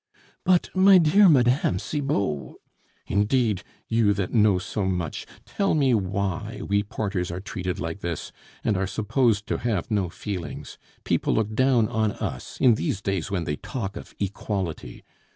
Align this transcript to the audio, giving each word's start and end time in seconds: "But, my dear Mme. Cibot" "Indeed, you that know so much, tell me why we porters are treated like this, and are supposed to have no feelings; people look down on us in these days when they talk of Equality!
"But, 0.43 0.71
my 0.73 0.97
dear 0.97 1.29
Mme. 1.29 1.77
Cibot" 1.77 2.55
"Indeed, 3.15 3.61
you 3.87 4.13
that 4.15 4.33
know 4.33 4.57
so 4.57 4.83
much, 4.85 5.27
tell 5.45 5.75
me 5.75 5.93
why 5.93 6.61
we 6.67 6.81
porters 6.81 7.29
are 7.29 7.39
treated 7.39 7.79
like 7.79 7.99
this, 7.99 8.31
and 8.63 8.75
are 8.75 8.87
supposed 8.87 9.45
to 9.45 9.59
have 9.59 9.91
no 9.91 10.09
feelings; 10.09 10.79
people 11.03 11.35
look 11.35 11.53
down 11.53 11.87
on 11.87 12.13
us 12.13 12.59
in 12.59 12.73
these 12.73 12.99
days 12.99 13.29
when 13.29 13.43
they 13.43 13.57
talk 13.57 13.95
of 13.95 14.15
Equality! 14.19 15.03